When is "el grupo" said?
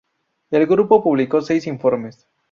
0.49-1.03